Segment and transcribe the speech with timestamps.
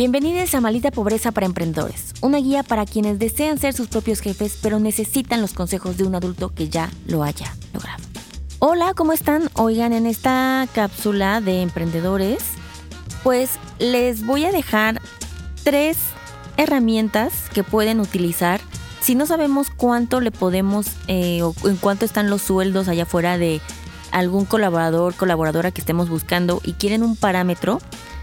[0.00, 4.58] Bienvenidos a Malita Pobreza para Emprendedores, una guía para quienes desean ser sus propios jefes
[4.62, 8.02] pero necesitan los consejos de un adulto que ya lo haya logrado.
[8.60, 9.50] Hola, ¿cómo están?
[9.52, 12.38] Oigan, en esta cápsula de emprendedores,
[13.22, 15.02] pues les voy a dejar
[15.64, 15.98] tres
[16.56, 18.62] herramientas que pueden utilizar
[19.02, 23.36] si no sabemos cuánto le podemos eh, o en cuánto están los sueldos allá afuera
[23.36, 23.60] de
[24.12, 27.82] algún colaborador, colaboradora que estemos buscando y quieren un parámetro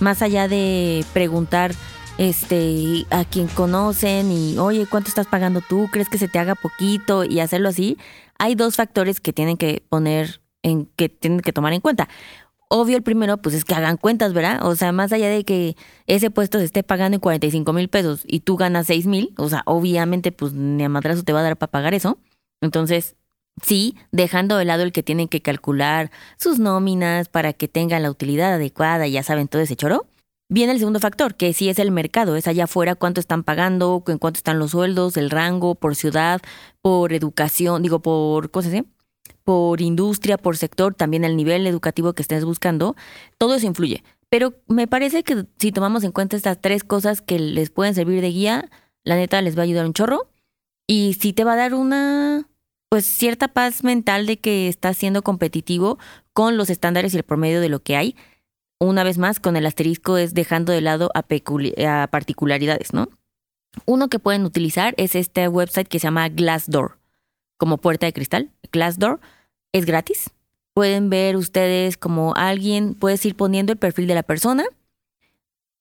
[0.00, 1.72] más allá de preguntar
[2.18, 5.88] este a quien conocen y oye, ¿cuánto estás pagando tú?
[5.92, 7.24] ¿Crees que se te haga poquito?
[7.24, 7.96] y hacerlo así,
[8.38, 12.08] hay dos factores que tienen que poner en que tienen que tomar en cuenta.
[12.70, 14.66] Obvio, el primero, pues es que hagan cuentas, ¿verdad?
[14.66, 15.74] O sea, más allá de que
[16.06, 19.48] ese puesto se esté pagando en 45 mil pesos y tú ganas 6 mil, o
[19.48, 22.18] sea, obviamente, pues ni a madrazo te va a dar para pagar eso.
[22.60, 23.16] Entonces,
[23.62, 28.10] Sí, dejando de lado el que tienen que calcular sus nóminas para que tengan la
[28.10, 30.06] utilidad adecuada, ya saben todo ese choro.
[30.50, 34.02] Viene el segundo factor, que sí es el mercado, es allá afuera cuánto están pagando,
[34.06, 36.40] en cuánto están los sueldos, el rango, por ciudad,
[36.80, 38.86] por educación, digo, por cosas así,
[39.44, 42.96] por industria, por sector, también el nivel educativo que estés buscando,
[43.36, 44.02] todo eso influye.
[44.30, 48.20] Pero me parece que si tomamos en cuenta estas tres cosas que les pueden servir
[48.20, 48.70] de guía,
[49.04, 50.30] la neta les va a ayudar un chorro.
[50.86, 52.47] Y si te va a dar una
[52.88, 55.98] pues cierta paz mental de que está siendo competitivo
[56.32, 58.16] con los estándares y el promedio de lo que hay.
[58.80, 63.08] Una vez más, con el asterisco es dejando de lado a, a particularidades, ¿no?
[63.86, 66.98] Uno que pueden utilizar es este website que se llama Glassdoor,
[67.58, 68.50] como puerta de cristal.
[68.72, 69.20] Glassdoor
[69.72, 70.30] es gratis.
[70.74, 74.64] Pueden ver ustedes como alguien, puedes ir poniendo el perfil de la persona.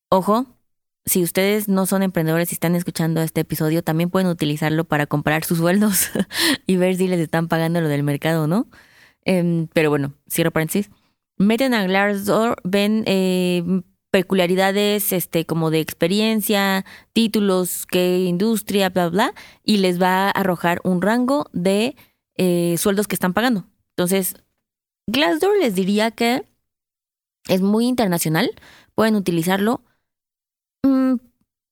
[0.09, 0.47] Ojo,
[1.07, 5.45] si ustedes no son emprendedores y están escuchando este episodio, también pueden utilizarlo para comprar
[5.45, 6.09] sus sueldos
[6.67, 8.67] y ver si les están pagando lo del mercado o no.
[9.23, 10.89] Em, pero bueno, cierro paréntesis.
[11.37, 13.63] Meten a Glassdoor, ven eh,
[14.11, 19.33] peculiaridades este, como de experiencia, títulos, qué industria, bla, bla,
[19.63, 21.95] y les va a arrojar un rango de
[22.35, 23.65] eh, sueldos que están pagando.
[23.91, 24.35] Entonces,
[25.07, 26.43] Glassdoor les diría que
[27.47, 28.51] es muy internacional,
[28.93, 29.81] pueden utilizarlo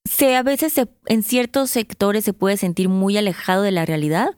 [0.05, 4.29] se, a veces en ciertos sectores se puede sentir muy alejado de la realidad,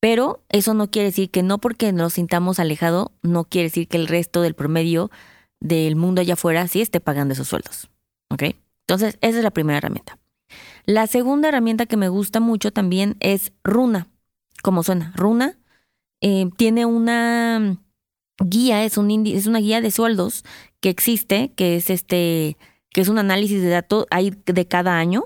[0.00, 3.96] pero eso no quiere decir que no porque nos sintamos alejado, no quiere decir que
[3.96, 5.10] el resto del promedio
[5.60, 7.88] del mundo allá afuera sí esté pagando esos sueldos.
[8.30, 8.42] ¿Ok?
[8.80, 10.18] Entonces, esa es la primera herramienta.
[10.84, 14.08] La segunda herramienta que me gusta mucho también es Runa.
[14.62, 15.12] como suena?
[15.14, 15.56] Runa
[16.20, 17.78] eh, tiene una
[18.38, 20.44] guía, es, un es una guía de sueldos
[20.80, 22.56] que existe, que es este
[22.92, 25.24] que es un análisis de datos ahí de cada año.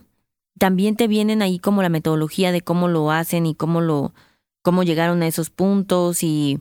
[0.59, 4.15] También te vienen ahí como la metodología de cómo lo hacen y cómo lo,
[4.63, 6.61] cómo llegaron a esos puntos y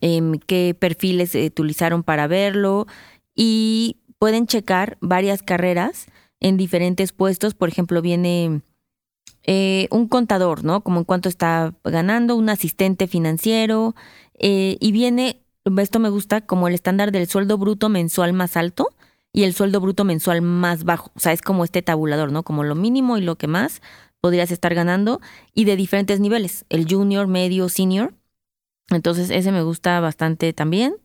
[0.00, 2.86] em, qué perfiles utilizaron para verlo.
[3.34, 6.06] Y pueden checar varias carreras
[6.40, 7.54] en diferentes puestos.
[7.54, 8.62] Por ejemplo, viene
[9.42, 10.82] eh, un contador, ¿no?
[10.82, 13.94] Como en cuánto está ganando, un asistente financiero.
[14.38, 15.42] Eh, y viene,
[15.78, 18.95] esto me gusta, como el estándar del sueldo bruto mensual más alto
[19.36, 21.12] y el sueldo bruto mensual más bajo.
[21.14, 22.42] O sea, es como este tabulador, ¿no?
[22.42, 23.82] Como lo mínimo y lo que más
[24.22, 25.20] podrías estar ganando
[25.52, 28.14] y de diferentes niveles, el junior, medio, senior.
[28.88, 30.96] Entonces, ese me gusta bastante también.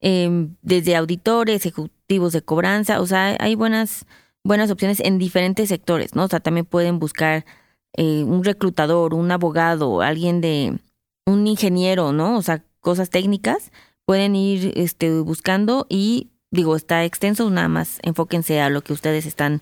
[0.00, 4.04] Em, desde auditores, ejecutivos de cobranza, o sea, hay buenas,
[4.44, 6.24] buenas opciones en diferentes sectores, ¿no?
[6.24, 7.46] O sea, también pueden buscar
[7.94, 10.78] eh, un reclutador, un abogado, alguien de,
[11.24, 12.36] un ingeniero, ¿no?
[12.36, 13.72] O sea, cosas técnicas,
[14.04, 19.26] pueden ir este, buscando y digo, está extenso, nada más enfóquense a lo que ustedes
[19.26, 19.60] están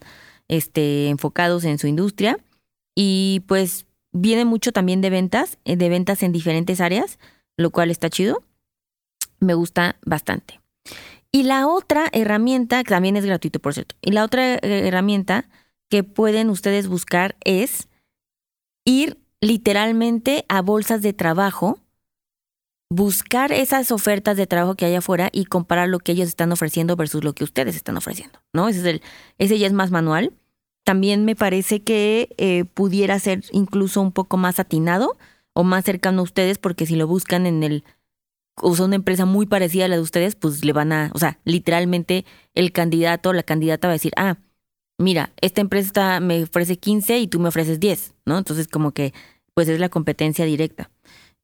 [0.48, 2.38] este, enfocados en su industria.
[2.94, 7.18] Y pues viene mucho también de ventas, eh, de ventas en diferentes áreas,
[7.56, 8.42] lo cual está chido.
[9.40, 10.60] Me gusta bastante.
[11.30, 15.48] Y la otra herramienta, también es gratuito, por cierto, y la otra eh, herramienta
[15.90, 17.88] que pueden ustedes buscar es
[18.84, 21.78] ir literalmente a bolsas de trabajo
[22.90, 26.96] buscar esas ofertas de trabajo que hay afuera y comparar lo que ellos están ofreciendo
[26.96, 28.68] versus lo que ustedes están ofreciendo, ¿no?
[28.68, 29.02] Ese, es el,
[29.38, 30.32] ese ya es más manual.
[30.84, 35.18] También me parece que eh, pudiera ser incluso un poco más atinado
[35.52, 37.84] o más cercano a ustedes, porque si lo buscan en el
[38.60, 41.38] o una empresa muy parecida a la de ustedes, pues le van a, o sea,
[41.44, 42.24] literalmente
[42.54, 44.38] el candidato o la candidata va a decir, ah,
[44.98, 48.38] mira, esta empresa me ofrece 15 y tú me ofreces 10, ¿no?
[48.38, 49.12] Entonces como que,
[49.54, 50.90] pues es la competencia directa.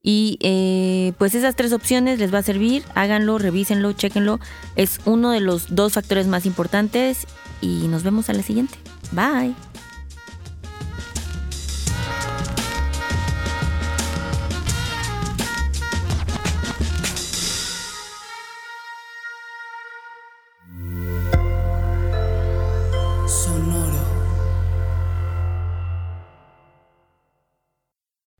[0.06, 4.38] Y eh, pues esas tres opciones les va a servir, háganlo, revísenlo, chequenlo.
[4.76, 7.26] Es uno de los dos factores más importantes
[7.62, 8.76] y nos vemos a la siguiente.
[9.12, 9.54] Bye.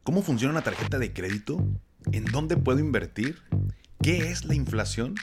[0.04, 1.66] ¿Cómo funciona una tarjeta de crédito?
[2.12, 3.38] ¿En dónde puedo invertir?
[4.02, 5.14] ¿Qué es la inflación?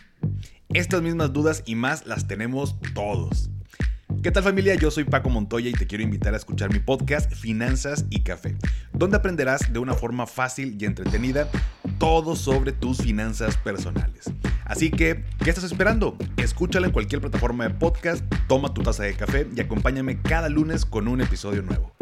[0.70, 3.52] Estas mismas dudas y más las tenemos todos.
[4.24, 4.74] ¿Qué tal familia?
[4.74, 8.56] Yo soy Paco Montoya y te quiero invitar a escuchar mi podcast Finanzas y Café,
[8.92, 11.48] donde aprenderás de una forma fácil y entretenida
[12.00, 14.32] todo sobre tus finanzas personales.
[14.66, 16.18] Así que, ¿qué estás esperando?
[16.38, 20.86] Escúchala en cualquier plataforma de podcast, toma tu taza de café y acompáñame cada lunes
[20.86, 21.94] con un episodio nuevo.